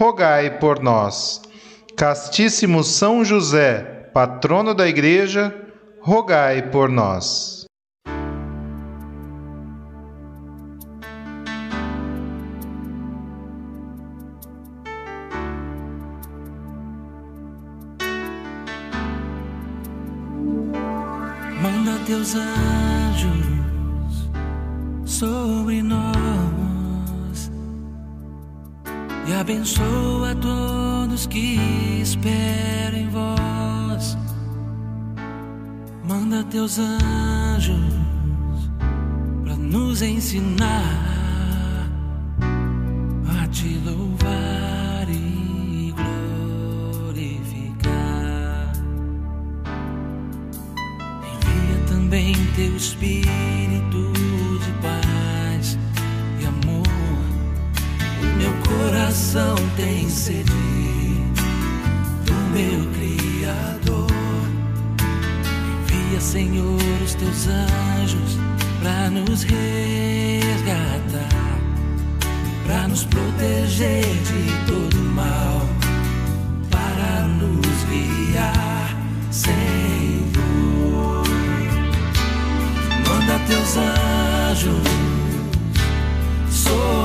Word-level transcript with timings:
rogai 0.00 0.58
por 0.58 0.80
nós. 0.82 1.42
Castíssimo 1.94 2.82
São 2.82 3.22
José, 3.22 4.08
patrono 4.14 4.74
da 4.74 4.88
Igreja, 4.88 5.54
rogai 6.00 6.70
por 6.70 6.88
nós. 6.88 7.66
Manda 21.60 22.02
teus 22.06 22.34
anjos 22.34 23.30
sobre 25.04 25.82
nós 25.82 26.49
e 29.30 29.32
abençoa 29.32 30.34
todos 30.34 31.26
que 31.26 31.56
esperam 32.02 32.98
em 32.98 33.08
vós. 33.08 34.16
Manda 36.04 36.42
teus 36.44 36.78
anjos 36.78 37.76
para 39.44 39.54
nos 39.54 40.02
ensinar 40.02 40.99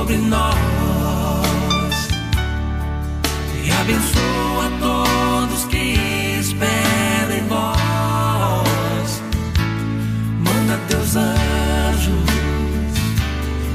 sobre 0.06 0.18
nós 0.18 0.56
e 3.64 3.72
abençoa 3.72 4.70
todos 4.80 5.64
que 5.64 5.96
esperam 6.38 7.36
em 7.36 7.44
vós. 7.48 9.20
Manda 10.38 10.78
teus 10.86 11.16
anjos 11.16 12.14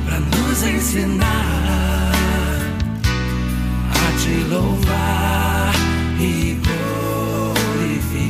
para 0.06 0.19
nos 0.22 0.64
ensinar 0.64 2.14
a 3.90 4.12
te 4.22 4.34
louvar 4.50 5.74
e 6.18 6.58
glorificar. 7.75 8.24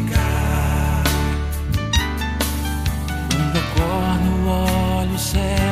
Quando 3.29 3.57
acordo, 3.59 4.31
olho 4.49 5.19
céu 5.19 5.70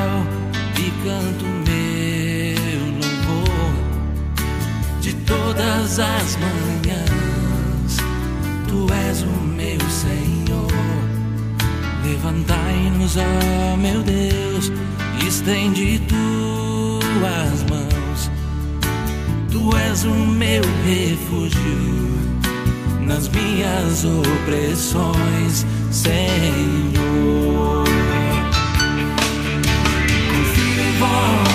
todas 6.00 6.22
as 6.22 6.38
manhãs. 6.38 7.98
Tu 8.68 8.88
és 9.10 9.22
o 9.22 9.42
meu 9.42 9.80
Senhor. 9.90 10.72
Levantai-nos, 12.04 13.18
ó 13.18 13.76
meu 13.76 14.02
Deus, 14.04 14.72
estende 15.28 16.02
tuas 16.08 17.64
mãos. 17.70 18.32
Tu 19.52 19.78
és 19.78 20.06
o 20.06 20.16
meu 20.16 20.64
refúgio 20.86 21.60
nas 23.02 23.28
minhas 23.30 24.06
opressões, 24.06 25.66
Senhor. 25.92 27.84
Confio 30.30 30.82
em 30.82 30.94
vós, 31.00 31.49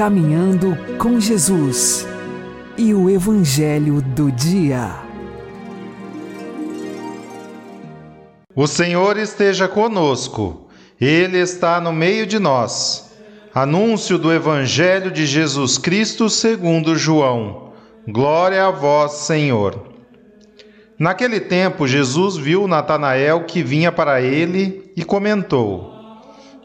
Caminhando 0.00 0.78
com 0.96 1.20
Jesus 1.20 2.08
e 2.78 2.94
o 2.94 3.10
Evangelho 3.10 4.00
do 4.00 4.32
Dia. 4.32 4.94
O 8.56 8.66
Senhor 8.66 9.18
esteja 9.18 9.68
conosco, 9.68 10.70
Ele 10.98 11.36
está 11.36 11.78
no 11.82 11.92
meio 11.92 12.26
de 12.26 12.38
nós. 12.38 13.14
Anúncio 13.54 14.16
do 14.16 14.32
Evangelho 14.32 15.10
de 15.10 15.26
Jesus 15.26 15.76
Cristo 15.76 16.30
segundo 16.30 16.96
João. 16.96 17.74
Glória 18.08 18.64
a 18.64 18.70
vós, 18.70 19.12
Senhor. 19.26 19.86
Naquele 20.98 21.40
tempo, 21.40 21.86
Jesus 21.86 22.38
viu 22.38 22.66
Natanael 22.66 23.44
que 23.44 23.62
vinha 23.62 23.92
para 23.92 24.22
ele 24.22 24.90
e 24.96 25.04
comentou: 25.04 25.92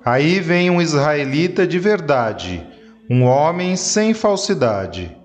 Aí 0.06 0.40
vem 0.40 0.70
um 0.70 0.82
israelita 0.82 1.68
de 1.68 1.78
verdade, 1.78 2.66
um 3.10 3.24
homem 3.24 3.76
sem 3.76 4.14
falsidade. 4.14 5.16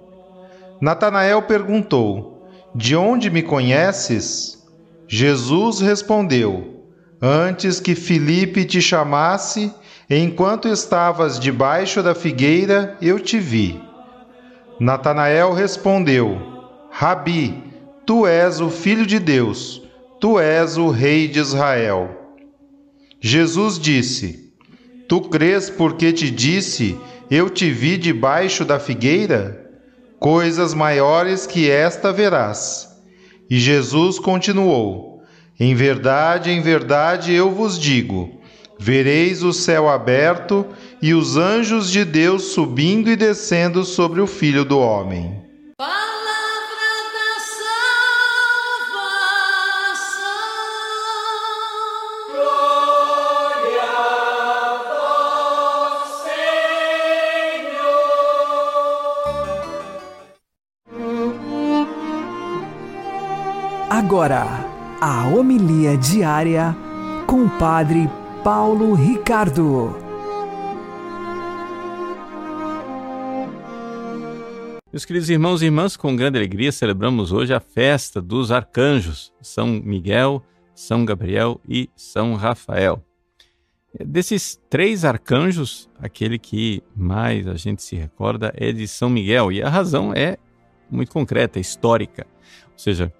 Natanael 0.80 1.42
perguntou: 1.42 2.46
De 2.74 2.96
onde 2.96 3.30
me 3.30 3.42
conheces? 3.42 4.66
Jesus 5.08 5.80
respondeu: 5.80 6.84
Antes 7.20 7.80
que 7.80 7.94
Filipe 7.94 8.64
te 8.64 8.80
chamasse, 8.80 9.72
enquanto 10.08 10.68
estavas 10.68 11.38
debaixo 11.38 12.02
da 12.02 12.14
figueira, 12.14 12.96
eu 13.02 13.18
te 13.18 13.38
vi. 13.38 13.80
Natanael 14.78 15.52
respondeu: 15.52 16.38
Rabi, 16.90 17.62
tu 18.06 18.26
és 18.26 18.60
o 18.60 18.70
filho 18.70 19.06
de 19.06 19.18
Deus, 19.18 19.82
tu 20.18 20.38
és 20.38 20.76
o 20.76 20.88
rei 20.90 21.28
de 21.28 21.38
Israel. 21.38 22.08
Jesus 23.20 23.78
disse: 23.78 24.50
Tu 25.06 25.20
crês 25.22 25.68
porque 25.68 26.12
te 26.12 26.30
disse, 26.30 26.98
eu 27.30 27.48
te 27.48 27.70
vi 27.70 27.96
debaixo 27.96 28.64
da 28.64 28.80
figueira? 28.80 29.70
Coisas 30.18 30.74
maiores 30.74 31.46
que 31.46 31.70
esta 31.70 32.12
verás. 32.12 32.88
E 33.48 33.58
Jesus 33.58 34.18
continuou: 34.18 35.22
Em 35.58 35.74
verdade, 35.74 36.50
em 36.50 36.60
verdade 36.60 37.32
eu 37.32 37.50
vos 37.50 37.78
digo: 37.78 38.40
vereis 38.78 39.42
o 39.42 39.52
céu 39.52 39.88
aberto 39.88 40.66
e 41.00 41.14
os 41.14 41.36
anjos 41.36 41.90
de 41.90 42.04
Deus 42.04 42.52
subindo 42.52 43.08
e 43.08 43.16
descendo 43.16 43.84
sobre 43.84 44.20
o 44.20 44.26
Filho 44.26 44.64
do 44.64 44.78
Homem. 44.78 45.49
Agora, 64.10 64.44
a 65.00 65.28
homilia 65.28 65.96
diária 65.96 66.76
com 67.28 67.44
o 67.44 67.58
Padre 67.60 68.10
Paulo 68.42 68.92
Ricardo. 68.92 69.96
Meus 74.92 75.04
queridos 75.04 75.30
irmãos 75.30 75.62
e 75.62 75.66
irmãs, 75.66 75.96
com 75.96 76.16
grande 76.16 76.38
alegria 76.38 76.72
celebramos 76.72 77.30
hoje 77.30 77.54
a 77.54 77.60
festa 77.60 78.20
dos 78.20 78.50
arcanjos, 78.50 79.32
São 79.40 79.68
Miguel, 79.68 80.42
São 80.74 81.04
Gabriel 81.04 81.60
e 81.68 81.88
São 81.94 82.34
Rafael. 82.34 83.00
Desses 84.04 84.60
três 84.68 85.04
arcanjos, 85.04 85.88
aquele 86.00 86.36
que 86.36 86.82
mais 86.96 87.46
a 87.46 87.54
gente 87.54 87.80
se 87.80 87.94
recorda 87.94 88.52
é 88.56 88.72
de 88.72 88.88
São 88.88 89.08
Miguel, 89.08 89.52
e 89.52 89.62
a 89.62 89.68
razão 89.68 90.12
é 90.12 90.36
muito 90.90 91.12
concreta, 91.12 91.60
histórica. 91.60 92.26
Ou 92.72 92.78
seja, 92.78 93.12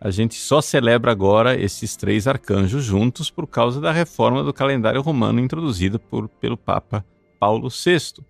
a 0.00 0.10
gente 0.10 0.34
só 0.36 0.60
celebra 0.60 1.10
agora 1.10 1.60
esses 1.60 1.96
três 1.96 2.26
arcanjos 2.28 2.84
juntos 2.84 3.30
por 3.30 3.46
causa 3.46 3.80
da 3.80 3.90
reforma 3.90 4.44
do 4.44 4.52
calendário 4.52 5.00
romano 5.00 5.40
introduzida 5.40 5.98
por, 5.98 6.28
pelo 6.28 6.56
Papa 6.56 7.04
Paulo 7.38 7.68
VI. 7.68 8.24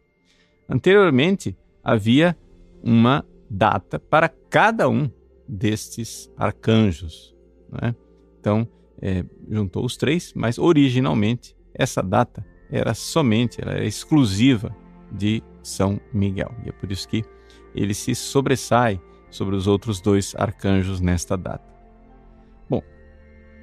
Anteriormente, 0.68 1.56
havia 1.84 2.36
uma 2.82 3.24
data 3.50 3.98
para 3.98 4.28
cada 4.28 4.88
um 4.88 5.10
destes 5.46 6.30
arcanjos. 6.36 7.34
Né? 7.70 7.94
Então, 8.40 8.66
é, 9.00 9.24
juntou 9.48 9.84
os 9.84 9.96
três, 9.96 10.32
mas 10.34 10.58
originalmente 10.58 11.54
essa 11.74 12.02
data 12.02 12.44
era 12.70 12.94
somente, 12.94 13.60
era 13.60 13.84
exclusiva 13.84 14.74
de 15.10 15.42
São 15.62 16.00
Miguel. 16.12 16.54
E 16.64 16.68
é 16.68 16.72
por 16.72 16.90
isso 16.90 17.08
que 17.08 17.24
ele 17.74 17.94
se 17.94 18.14
sobressai 18.14 19.00
sobre 19.30 19.54
os 19.56 19.66
outros 19.66 20.00
dois 20.00 20.34
arcanjos 20.36 21.00
nesta 21.00 21.36
data. 21.36 21.64
Bom, 22.68 22.82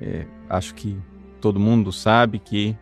é, 0.02 0.26
acho 0.50 0.76
que 0.76 0.98
todo 1.42 1.60
mundo 1.60 1.92
sabe 1.92 2.40
que 2.40 2.76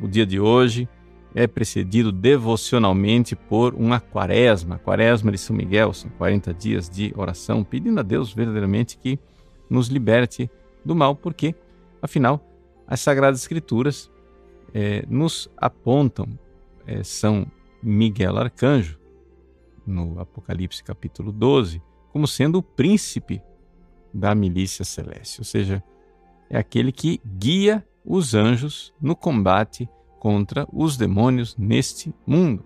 o 0.00 0.08
dia 0.08 0.26
de 0.26 0.38
hoje 0.38 0.88
é 1.34 1.46
precedido 1.46 2.10
devocionalmente 2.10 3.36
por 3.36 3.74
uma 3.74 4.00
quaresma, 4.00 4.76
a 4.76 4.78
quaresma 4.78 5.30
de 5.30 5.36
São 5.36 5.54
Miguel, 5.54 5.92
são 5.92 6.10
40 6.10 6.54
dias 6.54 6.88
de 6.88 7.12
oração, 7.14 7.62
pedindo 7.62 8.00
a 8.00 8.02
Deus 8.02 8.32
verdadeiramente 8.32 8.96
que 8.96 9.18
nos 9.68 9.88
liberte 9.88 10.50
do 10.82 10.94
mal, 10.94 11.14
porque, 11.14 11.54
afinal, 12.00 12.40
as 12.86 13.00
Sagradas 13.00 13.40
Escrituras 13.40 14.10
é, 14.72 15.04
nos 15.08 15.50
apontam 15.58 16.26
é, 16.86 17.02
São 17.02 17.46
Miguel 17.82 18.38
Arcanjo, 18.38 18.98
no 19.86 20.18
Apocalipse 20.18 20.82
capítulo 20.82 21.30
12, 21.30 21.82
como 22.16 22.26
sendo 22.26 22.56
o 22.56 22.62
príncipe 22.62 23.42
da 24.10 24.34
milícia 24.34 24.86
celeste, 24.86 25.38
ou 25.38 25.44
seja, 25.44 25.84
é 26.48 26.56
aquele 26.56 26.90
que 26.90 27.20
guia 27.26 27.86
os 28.02 28.34
anjos 28.34 28.94
no 28.98 29.14
combate 29.14 29.86
contra 30.18 30.66
os 30.72 30.96
demônios 30.96 31.54
neste 31.58 32.14
mundo. 32.26 32.64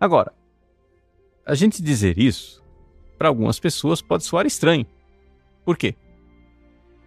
Agora, 0.00 0.32
a 1.44 1.54
gente 1.54 1.82
dizer 1.82 2.18
isso 2.18 2.64
para 3.18 3.28
algumas 3.28 3.60
pessoas 3.60 4.00
pode 4.00 4.24
soar 4.24 4.46
estranho. 4.46 4.86
Por 5.62 5.76
quê? 5.76 5.94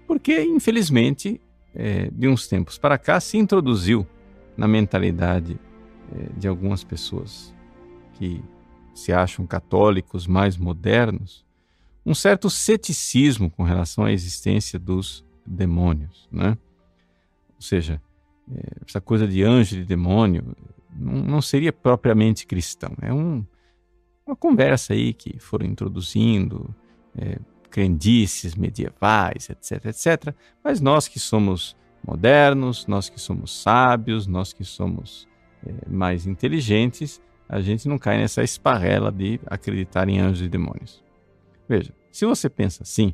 Porque, 0.06 0.40
infelizmente, 0.44 1.42
é, 1.74 2.12
de 2.12 2.28
uns 2.28 2.48
tempos 2.48 2.78
para 2.78 3.00
cá 3.00 3.20
se 3.20 3.40
introduziu 3.40 4.06
na 4.56 4.68
mentalidade 4.68 5.60
é, 6.16 6.40
de 6.40 6.48
algumas 6.48 6.84
pessoas 6.84 7.56
que 8.14 8.40
se 8.94 9.12
acham 9.12 9.46
católicos 9.46 10.28
mais 10.28 10.58
modernos, 10.58 11.46
um 12.06 12.14
certo 12.14 12.50
ceticismo 12.50 13.50
com 13.50 13.64
relação 13.64 14.06
à 14.06 14.12
existência 14.12 14.80
dos 14.80 15.26
demônios, 15.46 16.28
né? 16.32 16.58
Ou 17.56 17.62
seja, 17.62 18.02
é, 18.52 18.82
essa 18.88 19.00
coisa 19.00 19.28
de 19.28 19.44
anjo 19.44 19.76
e 19.76 19.80
de 19.80 19.86
demônio 19.86 20.56
não, 20.94 21.42
seria 21.42 21.72
propriamente 21.72 22.46
cristão. 22.46 22.94
É 23.02 23.14
um, 23.14 23.46
uma 24.26 24.36
conversa 24.36 24.94
aí 24.94 25.14
que 25.14 25.40
foram 25.40 25.66
introduzindo 25.66 26.74
é, 27.18 27.40
crendices 27.70 28.56
medievais, 28.56 29.50
etc, 29.50 29.86
etc. 29.86 30.36
Mas 30.64 30.82
nós 30.82 31.08
que 31.08 31.20
somos 31.20 31.78
modernos, 32.06 32.88
nós 32.88 33.10
que 33.10 33.20
somos 33.20 33.62
sábios, 33.62 34.28
nós 34.28 34.52
que 34.52 34.64
somos 34.64 35.28
é, 35.66 35.90
mais 35.90 36.26
inteligentes, 36.26 37.22
a 37.52 37.60
gente 37.60 37.86
não 37.90 37.98
cai 37.98 38.18
nessa 38.18 38.42
esparrela 38.42 39.12
de 39.12 39.38
acreditar 39.46 40.08
em 40.08 40.22
anjos 40.22 40.42
e 40.42 40.48
demônios. 40.48 41.04
Veja, 41.68 41.94
se 42.10 42.26
você 42.26 42.50
pensa 42.50 42.84
assim, 42.84 43.14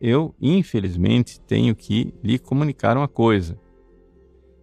eu 0.00 0.32
infelizmente 0.40 1.40
tenho 1.40 1.74
que 1.74 2.14
lhe 2.22 2.38
comunicar 2.38 2.96
uma 2.96 3.08
coisa. 3.08 3.58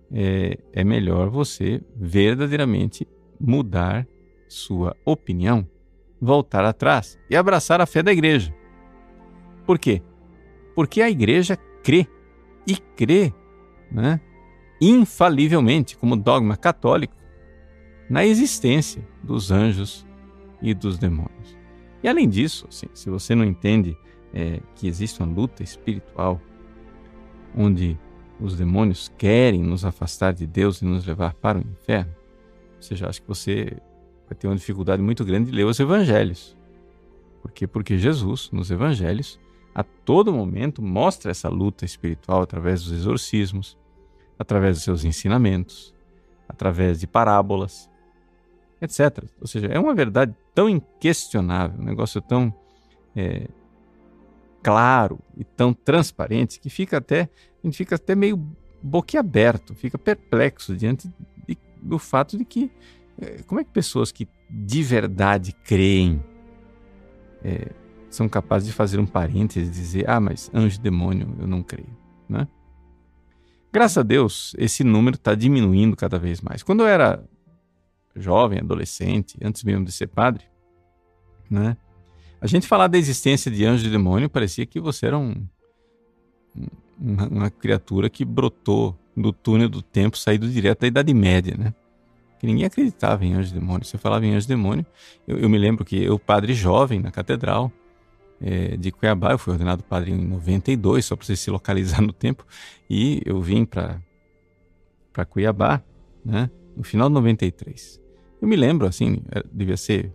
É, 0.09 0.57
é 0.71 0.83
melhor 0.85 1.29
você 1.29 1.83
verdadeiramente 1.93 3.05
mudar 3.37 4.07
sua 4.47 4.95
opinião, 5.03 5.67
voltar 6.21 6.63
atrás 6.63 7.19
e 7.29 7.35
abraçar 7.35 7.81
a 7.81 7.85
fé 7.85 8.01
da 8.01 8.13
igreja. 8.13 8.55
Por 9.65 9.77
quê? 9.77 10.01
Porque 10.73 11.01
a 11.01 11.09
igreja 11.09 11.57
crê 11.83 12.07
e 12.65 12.77
crê 12.77 13.33
né, 13.91 14.21
infalivelmente, 14.79 15.97
como 15.97 16.15
dogma 16.15 16.55
católico, 16.55 17.24
na 18.09 18.25
existência 18.25 19.05
dos 19.23 19.51
anjos 19.51 20.05
e 20.61 20.73
dos 20.73 20.97
demônios. 20.97 21.57
E 22.03 22.07
além 22.07 22.29
disso, 22.29 22.67
assim, 22.69 22.87
se 22.93 23.09
você 23.09 23.33
não 23.33 23.43
entende 23.43 23.97
é, 24.33 24.59
que 24.75 24.87
existe 24.87 25.21
uma 25.21 25.33
luta 25.33 25.63
espiritual 25.63 26.39
onde 27.55 27.97
os 28.39 28.55
demônios 28.55 29.11
querem 29.17 29.63
nos 29.63 29.85
afastar 29.85 30.33
de 30.33 30.45
Deus 30.45 30.81
e 30.81 30.85
nos 30.85 31.05
levar 31.05 31.33
para 31.35 31.57
o 31.57 31.61
inferno, 31.61 32.13
você 32.79 32.95
já 32.95 33.07
acha 33.07 33.21
que 33.21 33.27
você 33.27 33.77
vai 34.27 34.37
ter 34.37 34.47
uma 34.47 34.55
dificuldade 34.55 35.01
muito 35.01 35.23
grande 35.23 35.49
de 35.49 35.55
ler 35.55 35.65
os 35.65 35.79
evangelhos. 35.79 36.57
Por 37.41 37.51
quê? 37.51 37.65
Porque 37.65 37.97
Jesus, 37.97 38.49
nos 38.51 38.69
evangelhos, 38.71 39.39
a 39.73 39.83
todo 39.83 40.33
momento 40.33 40.81
mostra 40.81 41.31
essa 41.31 41.49
luta 41.49 41.85
espiritual 41.85 42.41
através 42.41 42.83
dos 42.83 42.93
exorcismos, 42.93 43.77
através 44.37 44.77
dos 44.77 44.83
seus 44.83 45.03
ensinamentos, 45.03 45.93
através 46.47 46.99
de 46.99 47.07
parábolas, 47.07 47.89
etc. 48.85 49.23
Ou 49.41 49.47
seja, 49.47 49.67
é 49.67 49.79
uma 49.79 49.93
verdade 49.93 50.33
tão 50.53 50.69
inquestionável, 50.69 51.79
um 51.79 51.83
negócio 51.83 52.21
tão 52.21 52.53
é, 53.15 53.47
claro 54.63 55.19
e 55.37 55.43
tão 55.43 55.73
transparente 55.73 56.59
que 56.59 56.69
fica 56.69 56.97
até, 56.97 57.29
a 57.63 57.67
gente 57.67 57.77
fica 57.77 57.95
até 57.95 58.15
meio 58.15 58.37
boquiaberto, 58.81 59.75
fica 59.75 59.97
perplexo 59.97 60.75
diante 60.75 61.11
de, 61.47 61.57
do 61.81 61.99
fato 61.99 62.37
de 62.37 62.45
que 62.45 62.71
é, 63.19 63.43
como 63.43 63.61
é 63.61 63.63
que 63.63 63.71
pessoas 63.71 64.11
que 64.11 64.27
de 64.49 64.83
verdade 64.83 65.53
creem 65.63 66.23
é, 67.43 67.71
são 68.09 68.27
capazes 68.27 68.67
de 68.67 68.73
fazer 68.73 68.99
um 68.99 69.05
parêntese 69.05 69.67
e 69.67 69.69
dizer, 69.69 70.09
ah, 70.09 70.19
mas 70.19 70.49
anjo 70.53 70.79
demônio 70.79 71.35
eu 71.39 71.47
não 71.47 71.61
creio, 71.61 71.95
né? 72.27 72.47
Graças 73.71 73.97
a 73.97 74.03
Deus, 74.03 74.55
esse 74.57 74.83
número 74.85 75.15
está 75.15 75.35
diminuindo 75.35 75.97
cada 75.97 76.17
vez 76.17 76.39
mais. 76.39 76.63
Quando 76.63 76.81
eu 76.81 76.87
era 76.87 77.21
jovem, 78.15 78.59
adolescente, 78.59 79.37
antes 79.43 79.63
mesmo 79.63 79.85
de 79.85 79.91
ser 79.91 80.07
padre, 80.07 80.45
né? 81.49 81.77
A 82.39 82.47
gente 82.47 82.67
falar 82.67 82.87
da 82.87 82.97
existência 82.97 83.49
de 83.49 83.65
anjo 83.65 83.87
e 83.87 83.89
demônio 83.89 84.29
parecia 84.29 84.65
que 84.65 84.79
você 84.79 85.07
era 85.07 85.17
um, 85.17 85.47
uma, 86.99 87.27
uma, 87.27 87.49
criatura 87.49 88.09
que 88.09 88.23
brotou 88.23 88.95
do 89.15 89.31
túnel 89.31 89.69
do 89.69 89.81
tempo, 89.81 90.17
saído 90.17 90.47
direto 90.49 90.81
da 90.81 90.87
Idade 90.87 91.13
Média, 91.13 91.55
né? 91.57 91.73
Que 92.39 92.45
ninguém 92.45 92.65
acreditava 92.65 93.25
em 93.25 93.33
anjo 93.33 93.51
e 93.51 93.59
demônio. 93.59 93.85
Você 93.85 93.97
falava 93.97 94.25
em 94.25 94.35
anjo 94.35 94.45
e 94.45 94.49
demônio. 94.49 94.85
Eu, 95.27 95.39
eu 95.39 95.49
me 95.49 95.57
lembro 95.57 95.85
que 95.85 96.03
eu, 96.03 96.19
padre 96.19 96.53
jovem 96.53 96.99
na 96.99 97.09
catedral, 97.09 97.71
é, 98.41 98.75
de 98.77 98.91
Cuiabá. 98.91 99.31
Eu 99.31 99.39
fui 99.39 99.53
ordenado 99.53 99.81
padre 99.81 100.11
em 100.11 100.25
92, 100.25 101.05
só 101.05 101.15
para 101.15 101.25
você 101.25 101.35
se 101.35 101.49
localizar 101.49 102.01
no 102.01 102.13
tempo. 102.13 102.45
E 102.89 103.21
eu 103.25 103.41
vim 103.41 103.65
para 103.65 103.99
Cuiabá 105.29 105.81
né, 106.23 106.49
no 106.75 106.83
final 106.83 107.07
de 107.07 107.15
93. 107.15 108.04
Eu 108.45 108.47
me 108.47 108.55
lembro, 108.55 108.85
assim, 108.85 109.23
é, 109.31 109.41
devia 109.51 109.75
ser 109.75 110.13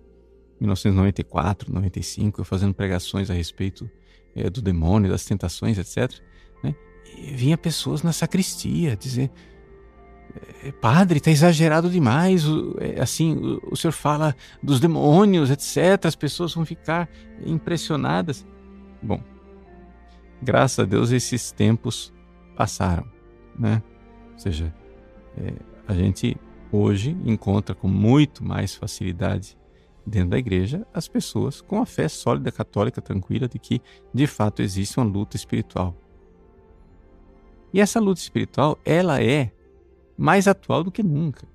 1994, 0.60 1.74
95, 1.74 2.40
eu 2.40 2.44
fazendo 2.44 2.72
pregações 2.72 3.28
a 3.28 3.34
respeito 3.34 3.90
é, 4.36 4.48
do 4.48 4.62
demônio, 4.62 5.10
das 5.10 5.24
tentações, 5.24 5.76
etc. 5.76 6.16
Né, 6.62 6.72
e 7.18 7.34
vinha 7.34 7.58
pessoas 7.58 8.04
na 8.04 8.12
sacristia 8.12 8.96
dizer 8.96 9.32
é, 10.62 10.70
padre, 10.70 11.18
está 11.18 11.32
exagerado 11.32 11.90
demais. 11.90 12.44
É, 12.78 13.00
assim, 13.00 13.34
o, 13.34 13.72
o 13.72 13.76
senhor 13.76 13.90
fala 13.90 14.36
dos 14.62 14.78
demônios, 14.78 15.50
etc. 15.50 16.06
As 16.06 16.14
pessoas 16.14 16.54
vão 16.54 16.64
ficar 16.64 17.10
impressionadas. 17.44 18.46
Bom, 19.02 19.20
graças 20.40 20.78
a 20.78 20.84
Deus 20.84 21.10
esses 21.10 21.50
tempos 21.50 22.12
passaram, 22.56 23.10
né? 23.58 23.82
Ou 24.34 24.38
seja, 24.38 24.72
é, 25.36 25.52
a 25.88 25.94
gente 25.94 26.36
hoje 26.72 27.16
encontra 27.24 27.74
com 27.74 27.88
muito 27.88 28.44
mais 28.44 28.74
facilidade 28.74 29.56
dentro 30.06 30.30
da 30.30 30.38
igreja 30.38 30.86
as 30.92 31.08
pessoas 31.08 31.60
com 31.60 31.80
a 31.80 31.86
fé 31.86 32.08
sólida 32.08 32.50
católica 32.50 33.00
tranquila 33.00 33.48
de 33.48 33.58
que 33.58 33.80
de 34.12 34.26
fato 34.26 34.62
existe 34.62 34.98
uma 34.98 35.06
luta 35.06 35.36
espiritual. 35.36 35.94
E 37.72 37.80
essa 37.80 38.00
luta 38.00 38.20
espiritual, 38.20 38.78
ela 38.84 39.22
é 39.22 39.52
mais 40.18 40.48
atual 40.48 40.82
do 40.82 40.90
que 40.90 41.02
nunca. 41.02 41.46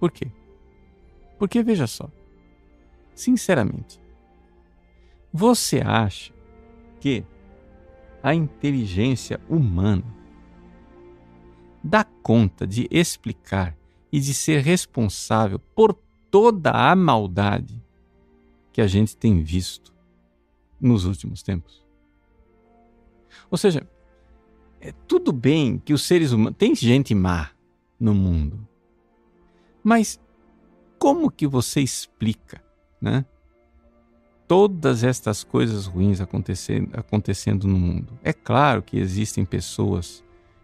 Por 0.00 0.10
quê? 0.10 0.26
Porque 1.38 1.62
veja 1.62 1.86
só, 1.86 2.08
sinceramente, 3.14 4.00
você 5.32 5.80
acha 5.80 6.32
que 7.00 7.24
a 8.22 8.34
inteligência 8.34 9.40
humana 9.48 10.04
dá 11.82 12.04
conta 12.04 12.66
de 12.66 12.86
explicar 12.90 13.76
e 14.12 14.20
de 14.20 14.34
ser 14.34 14.62
responsável 14.62 15.58
por 15.58 15.98
toda 16.30 16.70
a 16.70 16.94
maldade 16.94 17.82
que 18.72 18.80
a 18.80 18.86
gente 18.86 19.16
tem 19.16 19.42
visto 19.42 19.92
nos 20.80 21.04
últimos 21.04 21.42
tempos? 21.42 21.82
Ou 23.50 23.56
seja, 23.58 23.86
é 24.80 24.92
tudo 25.06 25.32
bem 25.32 25.78
que 25.78 25.94
os 25.94 26.02
seres 26.02 26.32
humanos. 26.32 26.56
Tem 26.58 26.74
gente 26.74 27.14
má 27.14 27.50
no 27.98 28.12
mundo. 28.12 28.66
Mas 29.82 30.20
como 30.98 31.30
que 31.30 31.46
você 31.46 31.80
explica, 31.80 32.62
né? 33.00 33.24
Todas 34.46 35.02
estas 35.02 35.42
coisas 35.42 35.86
ruins 35.86 36.20
acontecendo, 36.20 36.90
acontecendo 36.92 37.66
no 37.66 37.78
mundo. 37.78 38.18
É 38.22 38.32
claro 38.32 38.82
que 38.82 38.98
existem 38.98 39.44
pessoas, 39.44 40.22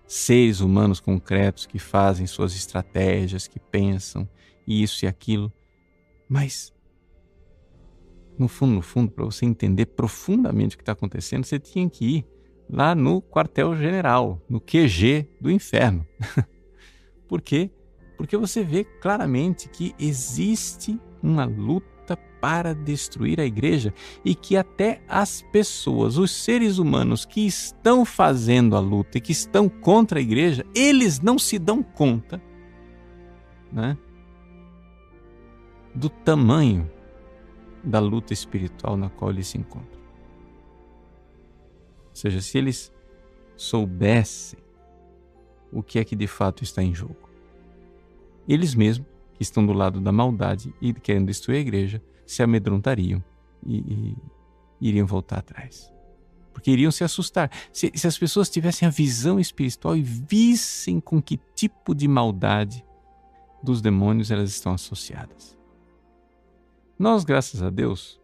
seres 0.09 0.61
humanos 0.61 0.99
concretos 0.99 1.67
que 1.67 1.79
fazem 1.79 2.27
suas 2.27 2.57
estratégias, 2.57 3.47
que 3.47 3.61
pensam 3.61 4.29
isso 4.67 5.05
e 5.05 5.09
aquilo, 5.09 5.53
mas 6.29 6.73
no 8.39 8.49
fundo, 8.49 8.75
no 8.75 8.83
fundo, 8.83 9.11
para 9.11 9.25
você 9.25 9.45
entender 9.45 9.87
profundamente 9.87 10.75
o 10.75 10.79
que 10.79 10.83
está 10.83 10.93
acontecendo, 10.93 11.45
você 11.45 11.59
tinha 11.59 11.89
que 11.91 12.05
ir 12.19 12.27
lá 12.71 12.95
no 12.95 13.21
quartel-general, 13.21 14.41
no 14.49 14.61
QG 14.61 15.29
do 15.41 15.51
inferno. 15.51 16.07
Por 17.29 17.43
quê? 17.43 17.71
Porque 18.17 18.37
você 18.37 18.63
vê 18.63 18.85
claramente 18.85 19.69
que 19.69 19.95
existe 19.99 20.99
uma 21.23 21.45
luta 21.45 21.98
para 22.41 22.75
destruir 22.75 23.41
a 23.41 23.45
igreja 23.45 23.93
e 24.25 24.35
que 24.35 24.57
até 24.57 25.03
as 25.09 25.43
pessoas, 25.53 26.17
os 26.17 26.31
seres 26.31 26.79
humanos 26.79 27.25
que 27.25 27.47
estão 27.47 28.05
fazendo 28.05 28.77
a 28.77 28.81
luta 28.81 29.19
e 29.19 29.21
que 29.21 29.33
estão 29.33 29.69
contra 29.69 30.19
a 30.19 30.23
igreja, 30.23 30.65
eles 30.75 31.21
não 31.21 31.39
se 31.39 31.59
dão 31.59 31.83
conta 31.83 32.41
né, 33.73 33.97
do 35.95 36.09
tamanho 36.09 36.91
da 37.83 38.01
luta 38.01 38.33
espiritual 38.33 38.97
na 38.97 39.09
qual 39.09 39.31
eles 39.31 39.47
se 39.47 39.59
encontram 39.59 39.99
seja, 42.19 42.41
se 42.41 42.59
eles 42.59 42.93
soubessem 43.57 44.59
o 45.73 45.83
que 45.83 45.99
é 45.99 46.05
que 46.05 46.17
de 46.17 46.27
fato 46.27 46.65
está 46.65 46.83
em 46.83 46.95
jogo. 46.95 47.29
Eles 48.49 48.75
mesmos, 48.75 49.07
que 49.35 49.43
estão 49.43 49.65
do 49.65 49.73
lado 49.73 50.01
da 50.01 50.11
maldade 50.11 50.75
e 50.81 50.93
querendo 50.93 51.27
destruir 51.27 51.59
a 51.59 51.61
igreja, 51.61 52.03
se 52.29 52.43
amedrontariam 52.43 53.25
e, 53.67 53.79
e 53.79 54.17
iriam 54.81 55.07
voltar 55.07 55.39
atrás. 55.39 55.91
Porque 56.53 56.71
iriam 56.71 56.91
se 56.91 57.03
assustar. 57.03 57.51
Se, 57.73 57.91
se 57.95 58.07
as 58.07 58.19
pessoas 58.19 58.51
tivessem 58.51 58.87
a 58.87 58.91
visão 58.91 59.41
espiritual 59.41 59.97
e 59.97 60.03
vissem 60.03 61.01
com 61.01 61.23
que 61.23 61.41
tipo 61.55 61.95
de 61.95 62.07
maldade 62.07 62.85
dos 63.63 63.81
demônios 63.81 64.31
elas 64.31 64.51
estão 64.51 64.73
associadas. 64.75 65.57
Nós, 66.99 67.25
graças 67.25 67.63
a 67.63 67.71
Deus, 67.71 68.21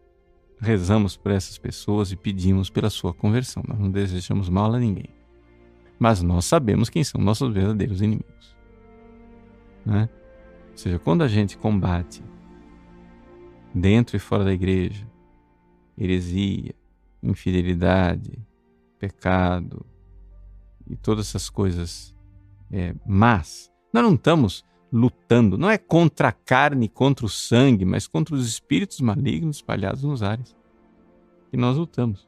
rezamos 0.59 1.17
por 1.17 1.31
essas 1.31 1.57
pessoas 1.57 2.11
e 2.11 2.15
pedimos 2.15 2.69
pela 2.69 2.89
sua 2.91 3.13
conversão. 3.13 3.63
Nós 3.67 3.79
não 3.79 3.89
desejamos 3.89 4.49
mal 4.49 4.73
a 4.73 4.79
ninguém. 4.79 5.09
Mas 5.97 6.21
nós 6.21 6.45
sabemos 6.45 6.89
quem 6.89 7.03
são 7.03 7.19
nossos 7.19 7.51
verdadeiros 7.51 8.01
inimigos. 8.01 8.55
Né? 9.83 10.09
Ou 10.71 10.77
seja, 10.77 10.99
quando 10.99 11.23
a 11.23 11.27
gente 11.27 11.57
combate 11.57 12.21
dentro 13.75 14.15
e 14.15 14.19
fora 14.19 14.45
da 14.45 14.53
igreja. 14.53 15.05
Heresia, 15.97 16.73
infidelidade, 17.21 18.39
pecado 18.97 19.85
e 20.87 20.95
todas 20.95 21.27
essas 21.27 21.49
coisas 21.49 22.15
é, 22.71 22.93
más, 23.05 23.71
nós 23.93 24.03
não 24.03 24.15
estamos 24.15 24.65
lutando, 24.91 25.57
não 25.57 25.69
é 25.69 25.77
contra 25.77 26.29
a 26.29 26.31
carne, 26.31 26.87
contra 26.87 27.25
o 27.25 27.29
sangue, 27.29 27.85
mas 27.85 28.07
contra 28.07 28.35
os 28.35 28.47
espíritos 28.47 28.99
malignos 29.01 29.57
espalhados 29.57 30.03
nos 30.03 30.21
ares 30.23 30.55
que 31.49 31.57
nós 31.57 31.77
lutamos. 31.77 32.27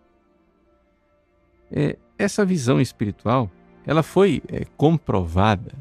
É, 1.71 1.97
essa 2.17 2.45
visão 2.45 2.79
espiritual, 2.79 3.51
ela 3.85 4.01
foi 4.01 4.41
é, 4.47 4.65
comprovada 4.77 5.73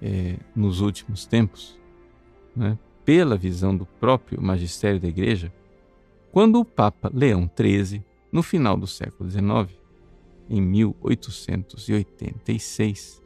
é, 0.00 0.36
nos 0.54 0.80
últimos 0.80 1.26
tempos, 1.26 1.78
né, 2.54 2.78
pela 3.04 3.36
visão 3.36 3.76
do 3.76 3.84
próprio 3.84 4.40
magistério 4.40 5.00
da 5.00 5.08
Igreja, 5.08 5.52
quando 6.32 6.60
o 6.60 6.64
Papa 6.64 7.10
Leão 7.12 7.50
XIII, 7.56 8.02
no 8.32 8.42
final 8.42 8.76
do 8.76 8.86
século 8.86 9.28
XIX, 9.30 9.68
em 10.48 10.60
1886, 10.60 13.22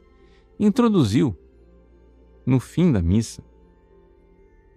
introduziu 0.59 1.37
no 2.45 2.59
fim 2.59 2.91
da 2.91 3.01
missa, 3.01 3.41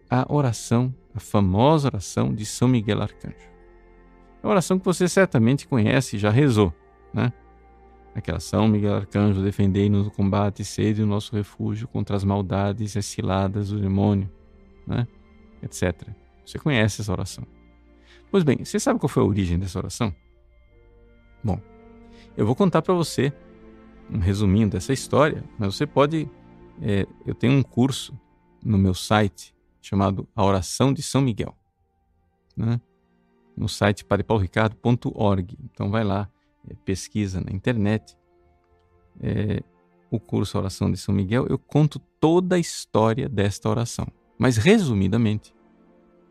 a 0.09 0.25
oração, 0.29 0.95
a 1.15 1.21
famosa 1.21 1.89
oração 1.89 2.35
de 2.35 2.45
São 2.45 2.69
Miguel 2.69 3.03
Arcanjo. 3.03 3.51
É 4.43 4.47
uma 4.47 4.53
oração 4.53 4.79
que 4.79 4.85
você 4.85 5.09
certamente 5.09 5.67
conhece 5.67 6.17
e 6.17 6.19
já 6.19 6.31
rezou, 6.31 6.75
né? 7.15 7.33
Aquela 8.15 8.41
São 8.41 8.69
Miguel 8.69 8.95
Arcanjo, 8.95 9.43
defendei-nos 9.43 10.05
no 10.05 10.11
combate, 10.11 10.63
sede 10.65 11.03
o 11.03 11.07
nosso 11.07 11.35
refúgio 11.35 11.89
contra 11.89 12.15
as 12.15 12.25
maldades 12.25 12.95
e 12.95 12.99
as 12.99 13.07
ciladas 13.07 13.71
do 13.71 13.81
demônio, 13.81 14.31
né? 14.87 15.07
Etc. 15.63 16.09
Você 16.45 16.59
conhece 16.59 17.01
essa 17.01 17.13
oração. 17.13 17.47
Pois 18.31 18.45
bem, 18.45 18.65
você 18.65 18.81
sabe 18.81 18.99
qual 18.99 19.09
foi 19.09 19.23
a 19.23 19.27
origem 19.27 19.59
dessa 19.59 19.79
oração? 19.79 20.15
Bom, 21.45 21.61
eu 22.37 22.47
vou 22.47 22.55
contar 22.55 22.83
para 22.83 22.95
você 22.95 23.33
um 24.11 24.19
resuminho 24.19 24.69
dessa 24.69 24.93
história, 24.93 25.45
mas 25.59 25.75
você 25.75 25.87
pode 25.87 26.29
é, 26.81 27.07
eu 27.27 27.35
tenho 27.35 27.53
um 27.53 27.63
curso 27.63 28.19
no 28.65 28.79
meu 28.79 28.95
site 28.95 29.55
chamado 29.81 30.29
A 30.35 30.45
Oração 30.45 30.93
de 30.93 31.03
São 31.03 31.21
Miguel, 31.21 31.57
né? 32.57 32.81
no 33.57 33.69
site 33.69 34.05
padrepaulricardo.org. 34.05 35.59
Então 35.65 35.91
vai 35.91 36.05
lá, 36.05 36.31
é, 36.69 36.75
pesquisa 36.85 37.41
na 37.41 37.53
internet 37.53 38.17
é, 39.21 39.63
o 40.11 40.19
curso 40.19 40.59
Oração 40.59 40.91
de 40.91 40.97
São 40.97 41.15
Miguel. 41.15 41.47
Eu 41.49 41.59
conto 41.59 41.99
toda 42.21 42.57
a 42.57 42.59
história 42.59 43.29
desta 43.29 43.69
oração, 43.69 44.07
mas 44.43 44.57
resumidamente, 44.57 45.55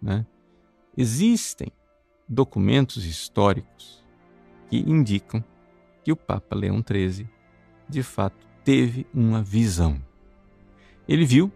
né? 0.01 0.25
existem 0.97 1.71
documentos 2.27 3.05
históricos 3.05 4.03
que 4.69 4.79
indicam 4.79 5.41
que 6.03 6.11
o 6.11 6.17
Papa 6.17 6.53
Leão 6.53 6.83
XIII, 6.85 7.29
de 7.87 8.03
fato, 8.03 8.45
teve 8.65 9.07
uma 9.13 9.41
visão. 9.41 9.97
Ele 11.07 11.23
viu 11.23 11.49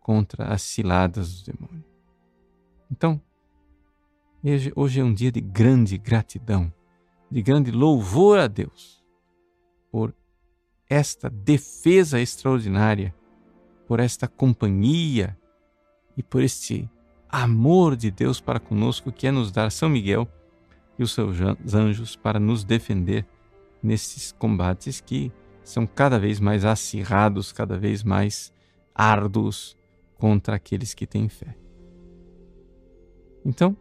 contra 0.01 0.47
as 0.47 0.63
ciladas 0.63 1.43
do 1.43 1.53
demônio. 1.53 1.85
Então, 2.91 3.21
hoje 4.75 5.01
é 5.01 5.05
um 5.05 5.13
dia 5.13 5.33
de 5.33 5.41
grande 5.41 5.99
gratidão, 5.99 6.73
de 7.31 7.43
grande 7.43 7.71
louvor 7.71 8.39
a 8.39 8.47
Deus 8.47 9.05
por 9.91 10.15
esta 10.89 11.29
defesa 11.29 12.21
extraordinária, 12.21 13.15
por 13.87 13.99
esta 13.99 14.29
companhia 14.29 15.37
e 16.17 16.23
por 16.23 16.43
este 16.43 16.89
amor 17.29 17.97
de 17.97 18.11
Deus 18.11 18.41
para 18.41 18.61
conosco 18.61 19.13
que 19.13 19.27
é 19.27 19.31
nos 19.31 19.51
dar 19.51 19.71
São 19.71 19.89
Miguel 19.89 20.29
e 20.99 21.03
os 21.03 21.13
seus 21.13 21.37
anjos 21.75 22.17
para 22.17 22.41
nos 22.41 22.65
defender 22.65 23.27
nesses 23.83 24.33
combates 24.33 25.01
que 25.01 25.33
são 25.63 25.87
cada 25.87 26.19
vez 26.19 26.41
mais 26.41 26.65
acirrados, 26.65 27.53
cada 27.53 27.77
vez 27.77 28.03
mais 28.03 28.53
árduos 28.95 29.77
contra 30.17 30.57
aqueles 30.57 30.95
que 30.95 31.07
têm 31.07 31.29
fé. 31.29 31.57
Então, 33.45 33.77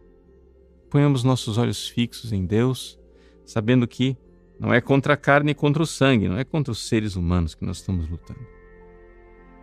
ponhamos 0.90 1.24
nossos 1.24 1.58
olhos 1.58 1.88
fixos 1.88 2.32
em 2.32 2.44
Deus, 2.44 2.98
sabendo 3.44 3.86
que 3.86 4.16
não 4.58 4.72
é 4.72 4.80
contra 4.80 5.14
a 5.14 5.16
carne 5.16 5.52
e 5.52 5.54
contra 5.54 5.82
o 5.82 5.86
sangue, 5.86 6.28
não 6.28 6.38
é 6.38 6.44
contra 6.44 6.72
os 6.72 6.86
seres 6.88 7.16
humanos 7.16 7.54
que 7.54 7.64
nós 7.64 7.78
estamos 7.78 8.08
lutando. 8.08 8.46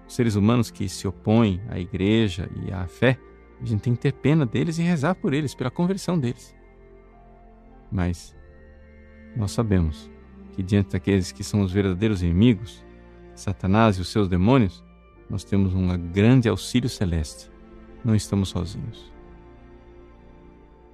Os 0.08 0.16
seres 0.16 0.36
humanos 0.36 0.70
que 0.70 0.88
se 0.90 1.08
opõem 1.08 1.62
à 1.70 1.80
igreja 1.80 2.50
e 2.66 2.72
à 2.72 2.88
fé, 2.88 3.18
a 3.64 3.66
gente 3.66 3.82
tem 3.82 3.96
que 3.96 4.02
ter 4.02 4.14
pena 4.14 4.46
deles 4.46 4.78
e 4.78 4.84
rezar 4.84 5.16
por 5.16 5.34
eles, 5.34 5.56
pela 5.56 5.72
conversão 5.72 6.20
deles. 6.20 6.54
Mas 7.92 8.36
nós 9.36 9.52
sabemos 9.52 10.12
que 10.52 10.62
diante 10.62 10.92
daqueles 10.92 11.32
que 11.32 11.44
são 11.44 11.62
os 11.62 11.72
verdadeiros 11.72 12.22
inimigos, 12.22 12.84
Satanás 13.34 13.98
e 13.98 14.02
os 14.02 14.10
seus 14.10 14.28
demônios, 14.28 14.84
nós 15.30 15.44
temos 15.44 15.74
um 15.74 15.98
grande 16.12 16.50
auxílio 16.50 16.90
celeste. 16.90 17.50
Não 18.04 18.14
estamos 18.14 18.50
sozinhos. 18.50 19.12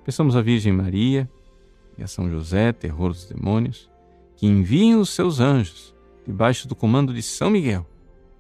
Peçamos 0.06 0.36
à 0.36 0.42
Virgem 0.42 0.72
Maria 0.72 1.30
e 1.98 2.04
a 2.04 2.08
São 2.08 2.30
José, 2.30 2.72
terror 2.72 3.10
dos 3.10 3.26
demônios, 3.26 3.90
que 4.36 4.46
enviem 4.46 4.96
os 4.96 5.10
seus 5.10 5.40
anjos 5.40 5.96
debaixo 6.26 6.68
do 6.68 6.76
comando 6.76 7.14
de 7.14 7.22
São 7.22 7.50
Miguel 7.50 7.86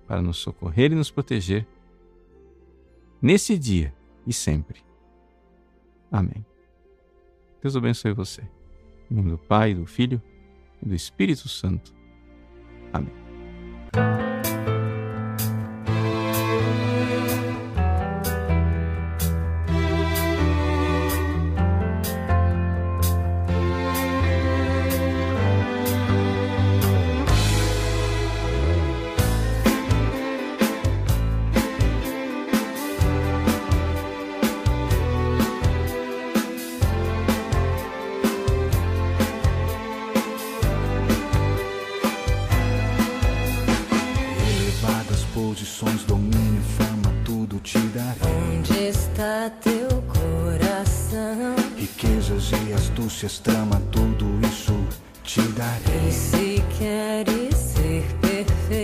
para 0.08 0.22
nos 0.22 0.38
socorrer 0.38 0.92
e 0.92 0.96
nos 0.96 1.12
proteger 1.12 1.68
nesse 3.22 3.58
dia 3.58 3.94
e 4.26 4.34
sempre. 4.34 4.82
Amém. 6.12 6.46
Deus 7.62 7.76
abençoe 7.76 8.14
você. 8.14 8.42
Em 9.12 9.16
nome 9.16 9.32
do 9.32 9.38
Pai, 9.38 9.74
do 9.74 9.86
Filho 9.86 10.22
e 10.82 10.88
do 10.88 10.96
Espírito 10.96 11.48
Santo. 11.48 11.94
Amém. 12.94 14.39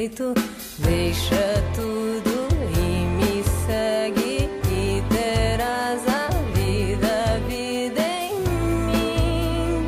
deixa 0.08 1.64
tudo 1.74 2.48
e 2.78 3.06
me 3.18 3.44
segue 3.66 4.48
e 4.70 5.04
terás 5.10 6.08
a 6.08 6.30
vida, 6.54 7.08
a 7.34 7.38
vida 7.48 8.02
em 8.02 8.36
mim. 8.40 9.88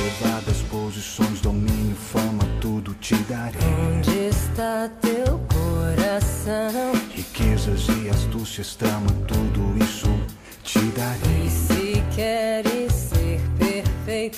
Elevadas 0.00 0.60
posições, 0.62 1.40
domínio, 1.40 1.94
fama, 1.94 2.44
tudo 2.60 2.94
te 2.94 3.14
darei. 3.24 3.60
Onde 3.96 4.10
está 4.28 4.90
teu 5.00 5.38
coração? 5.54 6.92
Riquezas 7.14 7.86
e 7.88 8.10
astúcias, 8.10 8.74
trama 8.74 9.12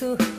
muito. 0.00 0.29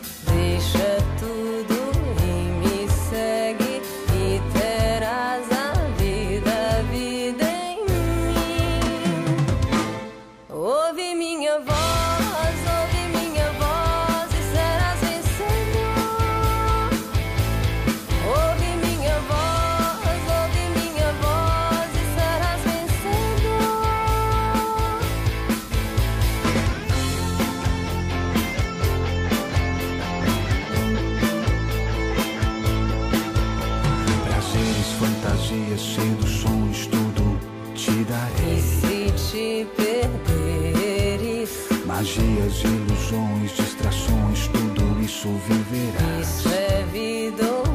Magias, 42.02 42.64
ilusões, 42.64 43.56
distrações, 43.56 44.48
tudo 44.48 45.04
isso 45.04 45.28
viverás. 45.48 46.40
isso 46.40 46.50
é 46.50 46.84
vida 46.92 47.44
ou 47.46 47.68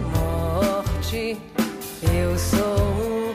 morte. 0.83 1.39
Eu 2.13 2.37
sou 2.37 2.59
o 2.59 3.26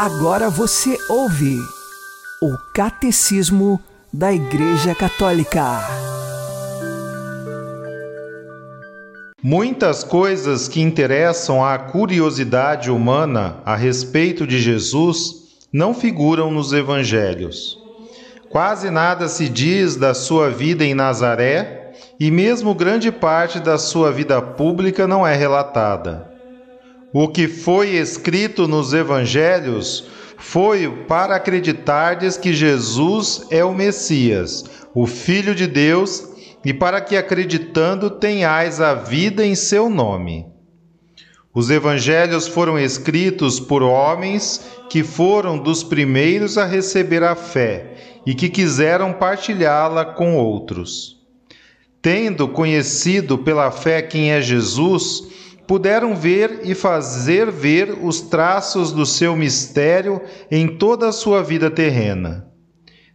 Agora 0.00 0.48
você 0.48 0.96
ouve 1.08 1.58
o 2.40 2.56
Catecismo 2.72 3.80
da 4.12 4.32
Igreja 4.32 4.94
Católica. 4.94 5.80
Muitas 9.42 10.04
coisas 10.04 10.68
que 10.68 10.80
interessam 10.80 11.64
à 11.64 11.76
curiosidade 11.76 12.92
humana 12.92 13.56
a 13.64 13.74
respeito 13.74 14.46
de 14.46 14.60
Jesus 14.60 15.66
não 15.72 15.92
figuram 15.92 16.48
nos 16.48 16.72
evangelhos. 16.72 17.76
Quase 18.50 18.90
nada 18.90 19.26
se 19.26 19.48
diz 19.48 19.96
da 19.96 20.14
sua 20.14 20.48
vida 20.48 20.84
em 20.84 20.94
Nazaré 20.94 21.92
e 22.20 22.30
mesmo 22.30 22.72
grande 22.72 23.10
parte 23.10 23.58
da 23.58 23.76
sua 23.76 24.12
vida 24.12 24.40
pública 24.40 25.08
não 25.08 25.26
é 25.26 25.34
relatada. 25.34 26.27
O 27.20 27.26
que 27.26 27.48
foi 27.48 27.96
escrito 27.96 28.68
nos 28.68 28.94
evangelhos 28.94 30.06
foi 30.36 30.88
para 31.08 31.34
acreditardes 31.34 32.36
que 32.36 32.52
Jesus 32.52 33.44
é 33.50 33.64
o 33.64 33.74
Messias, 33.74 34.64
o 34.94 35.04
Filho 35.04 35.52
de 35.52 35.66
Deus, 35.66 36.28
e 36.64 36.72
para 36.72 37.00
que 37.00 37.16
acreditando 37.16 38.08
tenhais 38.08 38.80
a 38.80 38.94
vida 38.94 39.44
em 39.44 39.56
seu 39.56 39.90
nome. 39.90 40.46
Os 41.52 41.70
evangelhos 41.70 42.46
foram 42.46 42.78
escritos 42.78 43.58
por 43.58 43.82
homens 43.82 44.60
que 44.88 45.02
foram 45.02 45.58
dos 45.58 45.82
primeiros 45.82 46.56
a 46.56 46.64
receber 46.64 47.24
a 47.24 47.34
fé 47.34 48.20
e 48.24 48.32
que 48.32 48.48
quiseram 48.48 49.12
partilhá-la 49.12 50.04
com 50.04 50.36
outros. 50.36 51.16
Tendo 52.00 52.46
conhecido 52.46 53.38
pela 53.38 53.72
fé 53.72 54.02
quem 54.02 54.30
é 54.30 54.40
Jesus, 54.40 55.47
puderam 55.68 56.16
ver 56.16 56.62
e 56.64 56.74
fazer 56.74 57.50
ver 57.50 57.98
os 58.02 58.22
traços 58.22 58.90
do 58.90 59.04
seu 59.04 59.36
mistério 59.36 60.18
em 60.50 60.66
toda 60.66 61.08
a 61.08 61.12
sua 61.12 61.42
vida 61.42 61.70
terrena. 61.70 62.48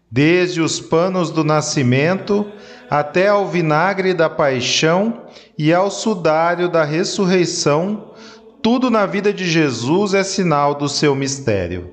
Desde 0.10 0.62
os 0.62 0.80
panos 0.80 1.32
do 1.32 1.44
nascimento 1.44 2.46
até 2.92 3.28
ao 3.28 3.48
vinagre 3.48 4.14
da 4.14 4.30
paixão 4.30 5.24
e 5.58 5.74
ao 5.74 5.90
sudário 5.90 6.70
da 6.70 6.84
ressurreição, 6.84 8.14
tudo 8.62 8.92
na 8.92 9.08
vida 9.08 9.34
de 9.34 9.50
Jesus 9.50 10.14
é 10.14 10.24
sinal 10.24 10.76
do 10.76 10.88
seu 10.88 11.16
mistério. 11.16 11.92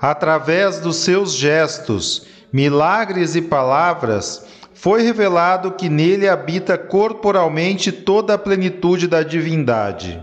Através 0.00 0.80
dos 0.80 0.96
seus 0.96 1.34
gestos, 1.34 2.26
milagres 2.50 3.36
e 3.36 3.42
palavras, 3.42 4.46
foi 4.84 5.00
revelado 5.00 5.70
que 5.70 5.88
nele 5.88 6.28
habita 6.28 6.76
corporalmente 6.76 7.90
toda 7.90 8.34
a 8.34 8.38
plenitude 8.38 9.08
da 9.08 9.22
divindade. 9.22 10.22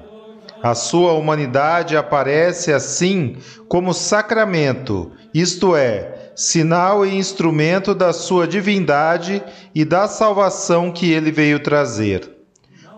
A 0.62 0.76
sua 0.76 1.14
humanidade 1.14 1.98
aparece 1.98 2.72
assim 2.72 3.38
como 3.68 3.92
sacramento, 3.92 5.14
isto 5.34 5.76
é, 5.76 6.32
sinal 6.36 7.04
e 7.04 7.16
instrumento 7.16 7.96
da 7.96 8.14
sua 8.14 8.48
divindade 8.48 9.42
e 9.74 9.84
da 9.84 10.08
salvação 10.08 10.92
que 10.92 11.12
ele 11.12 11.32
veio 11.32 11.60
trazer. 11.64 12.30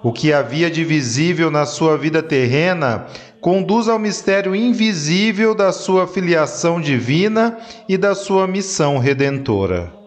O 0.03 0.11
que 0.11 0.33
havia 0.33 0.69
de 0.69 0.83
visível 0.83 1.49
na 1.49 1.65
sua 1.65 1.97
vida 1.97 2.21
terrena 2.21 3.05
conduz 3.39 3.87
ao 3.87 3.97
mistério 3.97 4.53
invisível 4.53 5.55
da 5.55 5.71
sua 5.71 6.07
filiação 6.07 6.81
divina 6.81 7.57
e 7.87 7.97
da 7.97 8.13
sua 8.13 8.45
missão 8.47 8.97
redentora. 8.97 10.02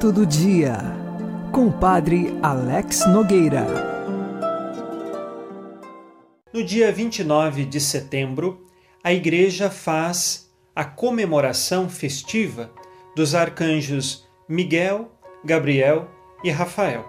Santo 0.00 0.12
do 0.12 0.24
Dia, 0.24 0.78
com 1.52 1.66
o 1.66 1.72
Padre 1.72 2.34
Alex 2.42 3.06
Nogueira. 3.06 3.66
No 6.54 6.64
dia 6.64 6.90
29 6.90 7.66
de 7.66 7.78
setembro, 7.78 8.66
a 9.04 9.12
Igreja 9.12 9.68
faz 9.68 10.50
a 10.74 10.86
comemoração 10.86 11.86
festiva 11.86 12.72
dos 13.14 13.34
arcanjos 13.34 14.26
Miguel, 14.48 15.12
Gabriel 15.44 16.08
e 16.42 16.48
Rafael. 16.48 17.04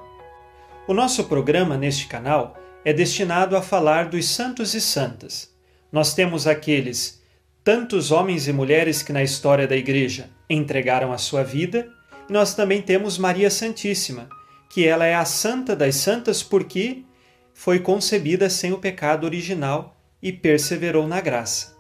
O 0.86 0.94
nosso 0.94 1.24
programa 1.30 1.78
neste 1.78 2.08
canal 2.08 2.58
é 2.84 2.92
destinado 2.92 3.56
a 3.56 3.62
falar 3.62 4.10
dos 4.10 4.28
santos 4.28 4.74
e 4.74 4.82
santas. 4.82 5.56
Nós 5.90 6.14
temos 6.14 6.46
aqueles 6.46 7.22
tantos 7.64 8.12
homens 8.12 8.50
e 8.50 8.52
mulheres 8.52 9.02
que 9.02 9.14
na 9.14 9.24
história 9.24 9.66
da 9.66 9.78
Igreja 9.78 10.30
entregaram 10.50 11.14
a 11.14 11.18
sua 11.18 11.42
vida, 11.42 11.88
nós 12.32 12.56
também 12.56 12.82
temos 12.82 13.18
Maria 13.18 13.52
Santíssima, 13.52 14.30
que 14.70 14.88
ela 14.88 15.06
é 15.06 15.14
a 15.14 15.26
santa 15.26 15.76
das 15.76 15.96
santas 15.96 16.42
porque 16.42 17.04
foi 17.54 17.80
concebida 17.80 18.50
sem 18.50 18.72
o 18.72 18.78
pecado 18.78 19.26
original 19.26 19.98
e 20.24 20.32
perseverou 20.32 21.06
na 21.06 21.20
graça. 21.20 21.76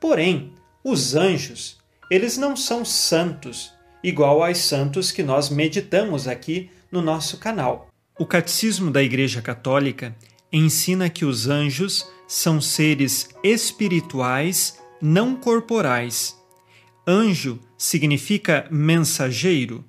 Porém, 0.00 0.52
os 0.84 1.16
anjos, 1.16 1.78
eles 2.08 2.38
não 2.38 2.54
são 2.54 2.84
santos, 2.84 3.74
igual 4.00 4.40
aos 4.40 4.58
santos 4.58 5.10
que 5.10 5.24
nós 5.24 5.50
meditamos 5.50 6.28
aqui 6.28 6.70
no 6.92 7.02
nosso 7.02 7.38
canal. 7.38 7.88
O 8.16 8.24
Catecismo 8.24 8.92
da 8.92 9.02
Igreja 9.02 9.42
Católica 9.42 10.14
ensina 10.52 11.10
que 11.10 11.24
os 11.24 11.48
anjos 11.48 12.08
são 12.28 12.60
seres 12.60 13.30
espirituais 13.42 14.78
não 15.02 15.34
corporais. 15.34 16.37
Anjo 17.10 17.58
significa 17.78 18.66
mensageiro. 18.70 19.82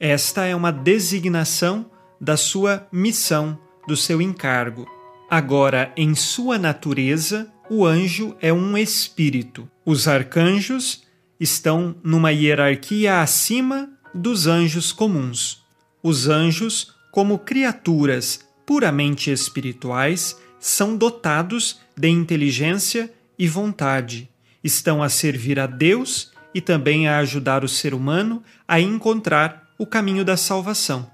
Esta 0.00 0.44
é 0.44 0.56
uma 0.56 0.72
designação 0.72 1.88
da 2.20 2.36
sua 2.36 2.88
missão, 2.90 3.56
do 3.86 3.96
seu 3.96 4.20
encargo. 4.20 4.84
Agora, 5.30 5.92
em 5.96 6.16
sua 6.16 6.58
natureza, 6.58 7.48
o 7.70 7.86
anjo 7.86 8.36
é 8.40 8.52
um 8.52 8.76
espírito. 8.76 9.70
Os 9.86 10.08
arcanjos 10.08 11.04
estão 11.38 11.94
numa 12.02 12.32
hierarquia 12.32 13.20
acima 13.20 13.88
dos 14.12 14.48
anjos 14.48 14.90
comuns. 14.90 15.62
Os 16.02 16.28
anjos, 16.28 16.92
como 17.12 17.38
criaturas 17.38 18.40
puramente 18.66 19.30
espirituais, 19.30 20.36
são 20.58 20.96
dotados 20.96 21.78
de 21.96 22.08
inteligência 22.08 23.12
e 23.38 23.46
vontade. 23.46 24.28
Estão 24.64 25.00
a 25.04 25.08
servir 25.08 25.60
a 25.60 25.66
Deus 25.68 26.32
e 26.54 26.60
também 26.60 27.08
a 27.08 27.18
ajudar 27.18 27.64
o 27.64 27.68
ser 27.68 27.94
humano 27.94 28.42
a 28.66 28.80
encontrar 28.80 29.68
o 29.78 29.86
caminho 29.86 30.24
da 30.24 30.36
salvação. 30.36 31.10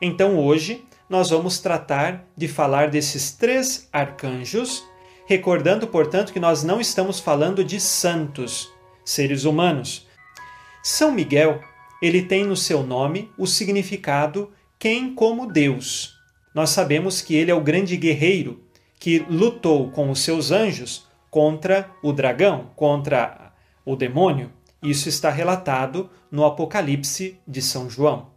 Então, 0.00 0.38
hoje, 0.38 0.84
nós 1.08 1.30
vamos 1.30 1.58
tratar 1.58 2.24
de 2.36 2.48
falar 2.48 2.90
desses 2.90 3.32
três 3.32 3.88
arcanjos, 3.92 4.84
recordando, 5.26 5.86
portanto, 5.86 6.32
que 6.32 6.40
nós 6.40 6.64
não 6.64 6.80
estamos 6.80 7.20
falando 7.20 7.64
de 7.64 7.78
santos, 7.80 8.72
seres 9.04 9.44
humanos. 9.44 10.06
São 10.82 11.12
Miguel, 11.12 11.60
ele 12.00 12.22
tem 12.22 12.44
no 12.44 12.56
seu 12.56 12.82
nome 12.82 13.30
o 13.38 13.46
significado 13.46 14.50
quem 14.78 15.14
como 15.14 15.46
Deus. 15.46 16.16
Nós 16.54 16.70
sabemos 16.70 17.22
que 17.22 17.34
ele 17.34 17.50
é 17.50 17.54
o 17.54 17.60
grande 17.60 17.96
guerreiro 17.96 18.60
que 18.98 19.20
lutou 19.30 19.90
com 19.90 20.10
os 20.10 20.20
seus 20.20 20.50
anjos 20.50 21.06
contra 21.30 21.90
o 22.02 22.12
dragão, 22.12 22.70
contra 22.76 23.52
o 23.84 23.96
demônio. 23.96 24.50
Isso 24.82 25.08
está 25.08 25.30
relatado 25.30 26.10
no 26.30 26.44
Apocalipse 26.44 27.38
de 27.46 27.62
São 27.62 27.88
João. 27.88 28.32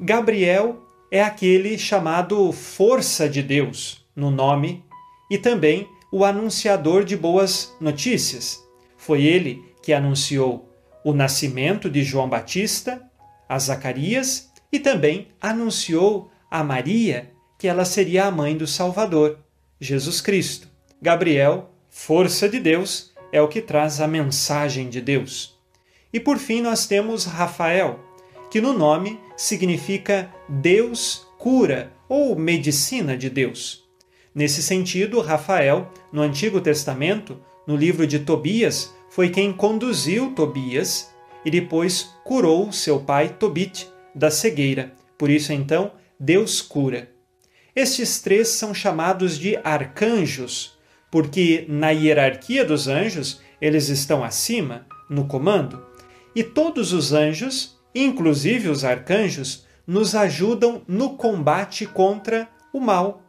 Gabriel 0.00 0.82
é 1.10 1.22
aquele 1.22 1.76
chamado 1.76 2.50
força 2.52 3.28
de 3.28 3.42
Deus 3.42 4.06
no 4.14 4.30
nome 4.30 4.84
e 5.30 5.36
também 5.36 5.88
o 6.10 6.24
anunciador 6.24 7.04
de 7.04 7.16
boas 7.16 7.74
notícias. 7.80 8.62
Foi 8.96 9.22
ele 9.22 9.62
que 9.82 9.92
anunciou 9.92 10.68
o 11.04 11.12
nascimento 11.12 11.90
de 11.90 12.02
João 12.02 12.28
Batista 12.28 13.02
a 13.48 13.58
Zacarias 13.58 14.50
e 14.70 14.78
também 14.78 15.28
anunciou 15.40 16.30
a 16.50 16.62
Maria 16.62 17.30
que 17.58 17.66
ela 17.66 17.84
seria 17.84 18.26
a 18.26 18.30
mãe 18.30 18.56
do 18.56 18.66
Salvador, 18.66 19.38
Jesus 19.80 20.20
Cristo. 20.20 20.68
Gabriel, 21.00 21.70
força 21.88 22.48
de 22.48 22.60
Deus, 22.60 23.12
é 23.32 23.42
o 23.42 23.48
que 23.48 23.60
traz 23.60 24.00
a 24.00 24.06
mensagem 24.06 24.88
de 24.88 25.00
Deus. 25.00 25.57
E 26.12 26.18
por 26.18 26.38
fim 26.38 26.60
nós 26.60 26.86
temos 26.86 27.24
Rafael, 27.24 28.00
que 28.50 28.60
no 28.60 28.72
nome 28.72 29.20
significa 29.36 30.32
Deus 30.48 31.26
cura 31.38 31.92
ou 32.08 32.34
medicina 32.36 33.16
de 33.16 33.28
Deus. 33.28 33.84
Nesse 34.34 34.62
sentido, 34.62 35.20
Rafael, 35.20 35.92
no 36.12 36.22
Antigo 36.22 36.60
Testamento, 36.60 37.38
no 37.66 37.76
livro 37.76 38.06
de 38.06 38.20
Tobias, 38.20 38.94
foi 39.10 39.30
quem 39.30 39.52
conduziu 39.52 40.32
Tobias 40.34 41.10
e 41.44 41.50
depois 41.50 42.14
curou 42.24 42.72
seu 42.72 43.00
pai 43.00 43.28
Tobit 43.30 43.88
da 44.14 44.30
cegueira. 44.30 44.92
Por 45.16 45.30
isso, 45.30 45.52
então, 45.52 45.92
Deus 46.18 46.60
cura. 46.60 47.10
Estes 47.74 48.20
três 48.20 48.48
são 48.48 48.74
chamados 48.74 49.38
de 49.38 49.56
arcanjos, 49.62 50.78
porque 51.10 51.64
na 51.68 51.90
hierarquia 51.90 52.64
dos 52.64 52.88
anjos 52.88 53.40
eles 53.60 53.88
estão 53.88 54.24
acima, 54.24 54.86
no 55.08 55.26
comando. 55.26 55.87
E 56.38 56.44
todos 56.44 56.92
os 56.92 57.12
anjos, 57.12 57.76
inclusive 57.92 58.68
os 58.68 58.84
arcanjos, 58.84 59.66
nos 59.84 60.14
ajudam 60.14 60.82
no 60.86 61.16
combate 61.16 61.84
contra 61.84 62.48
o 62.72 62.78
mal. 62.78 63.24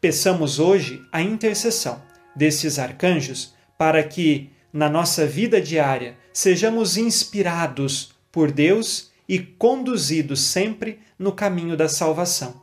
Peçamos 0.00 0.58
hoje 0.58 1.00
a 1.12 1.22
intercessão 1.22 2.02
desses 2.34 2.80
arcanjos 2.80 3.54
para 3.78 4.02
que, 4.02 4.50
na 4.72 4.88
nossa 4.88 5.24
vida 5.24 5.60
diária, 5.60 6.18
sejamos 6.32 6.96
inspirados 6.96 8.10
por 8.32 8.50
Deus 8.50 9.12
e 9.28 9.38
conduzidos 9.38 10.40
sempre 10.40 10.98
no 11.16 11.30
caminho 11.30 11.76
da 11.76 11.88
salvação. 11.88 12.60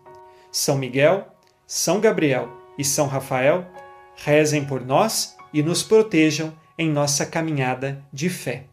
São 0.52 0.78
Miguel, 0.78 1.26
São 1.66 2.02
Gabriel 2.02 2.50
e 2.78 2.84
São 2.84 3.08
Rafael, 3.08 3.66
rezem 4.18 4.66
por 4.66 4.86
nós 4.86 5.38
e 5.54 5.64
nos 5.64 5.84
protejam 5.84 6.54
em 6.78 6.92
nossa 6.92 7.26
caminhada 7.26 8.04
de 8.12 8.28
fé. 8.28 8.73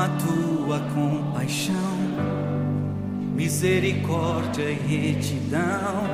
A 0.00 0.08
tua 0.08 0.80
compaixão, 0.94 1.74
misericórdia 3.34 4.70
e 4.70 4.74
retidão, 4.74 6.08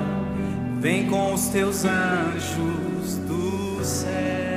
vem 0.81 1.07
com 1.07 1.33
os 1.33 1.47
teus 1.49 1.85
anjos 1.85 3.17
do 3.29 3.85
céu. 3.85 4.56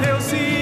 Deus 0.00 0.22
se 0.24 0.53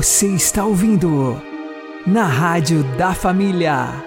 Você 0.00 0.28
está 0.28 0.64
ouvindo 0.64 1.42
na 2.06 2.24
Rádio 2.24 2.82
da 2.96 3.12
Família. 3.12 4.02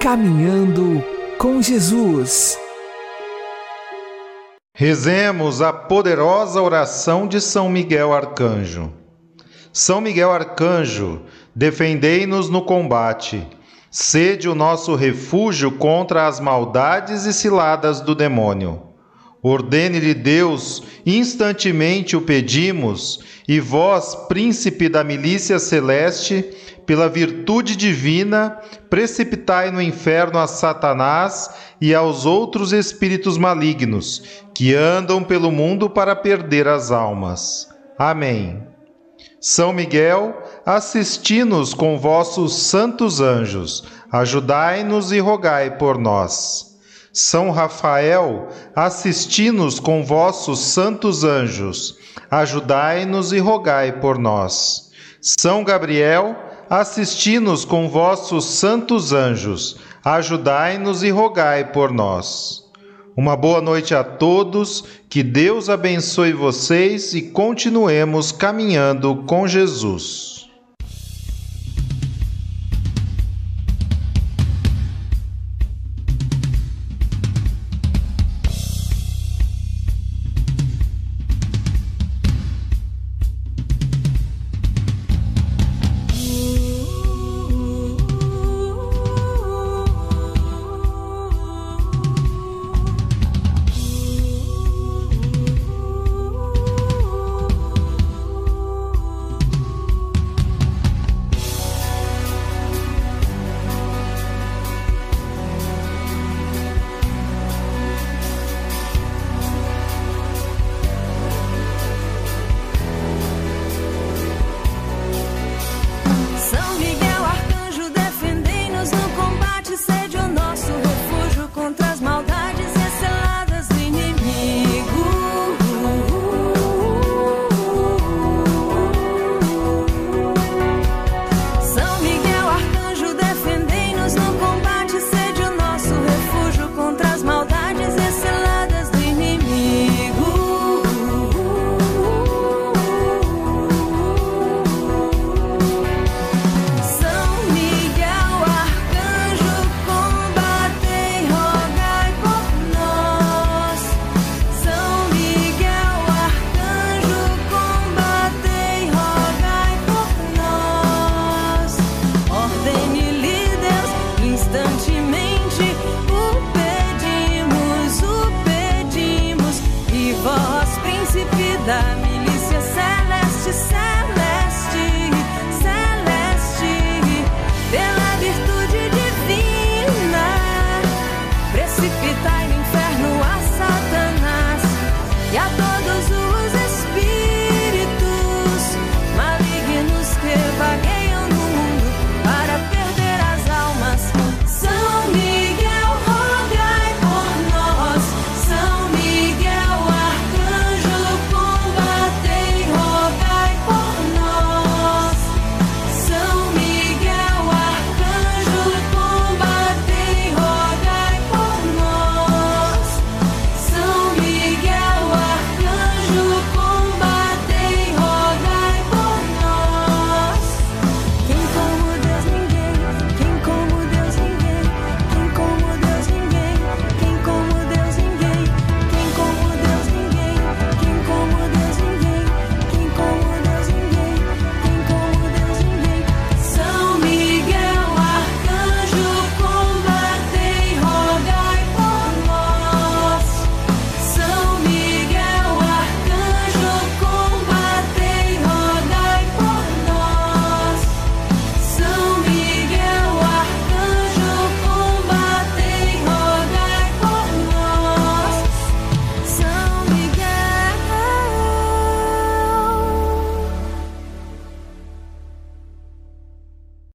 Caminhando 0.00 1.04
com 1.36 1.60
Jesus. 1.60 2.56
Rezemos 4.72 5.60
a 5.60 5.72
poderosa 5.72 6.62
oração 6.62 7.26
de 7.26 7.40
São 7.40 7.68
Miguel 7.68 8.14
Arcanjo. 8.14 8.92
São 9.72 10.00
Miguel 10.00 10.30
Arcanjo, 10.30 11.22
defendei-nos 11.52 12.48
no 12.48 12.62
combate. 12.62 13.44
Sede 13.90 14.48
o 14.48 14.54
nosso 14.54 14.94
refúgio 14.94 15.72
contra 15.72 16.28
as 16.28 16.38
maldades 16.38 17.24
e 17.24 17.32
ciladas 17.32 18.00
do 18.00 18.14
demônio. 18.14 18.87
Ordene-lhe 19.42 20.14
Deus, 20.14 20.82
instantemente 21.06 22.16
o 22.16 22.20
pedimos, 22.20 23.20
e 23.46 23.60
vós, 23.60 24.14
príncipe 24.28 24.88
da 24.88 25.04
milícia 25.04 25.58
celeste, 25.58 26.44
pela 26.84 27.08
virtude 27.08 27.76
divina, 27.76 28.58
precipitai 28.90 29.70
no 29.70 29.80
inferno 29.80 30.38
a 30.38 30.46
Satanás 30.46 31.50
e 31.80 31.94
aos 31.94 32.26
outros 32.26 32.72
espíritos 32.72 33.38
malignos, 33.38 34.22
que 34.54 34.74
andam 34.74 35.22
pelo 35.22 35.52
mundo 35.52 35.88
para 35.88 36.16
perder 36.16 36.66
as 36.66 36.90
almas. 36.90 37.68
Amém. 37.98 38.66
São 39.40 39.72
Miguel, 39.72 40.42
assisti-nos 40.66 41.72
com 41.74 41.96
vossos 41.96 42.54
santos 42.54 43.20
anjos, 43.20 43.84
ajudai-nos 44.10 45.12
e 45.12 45.20
rogai 45.20 45.76
por 45.76 45.96
nós. 45.96 46.77
São 47.12 47.50
Rafael, 47.50 48.48
assisti-nos 48.76 49.80
com 49.80 50.04
vossos 50.04 50.60
santos 50.60 51.24
anjos, 51.24 51.96
ajudai-nos 52.30 53.32
e 53.32 53.38
rogai 53.38 53.92
por 53.92 54.18
nós. 54.18 54.90
São 55.20 55.64
Gabriel, 55.64 56.36
assisti-nos 56.68 57.64
com 57.64 57.88
vossos 57.88 58.44
santos 58.44 59.12
anjos, 59.12 59.78
ajudai-nos 60.04 61.02
e 61.02 61.10
rogai 61.10 61.72
por 61.72 61.90
nós. 61.92 62.64
Uma 63.16 63.36
boa 63.36 63.60
noite 63.60 63.96
a 63.96 64.04
todos, 64.04 64.84
que 65.08 65.24
Deus 65.24 65.68
abençoe 65.68 66.32
vocês 66.32 67.14
e 67.14 67.22
continuemos 67.22 68.30
caminhando 68.30 69.24
com 69.26 69.48
Jesus. 69.48 70.37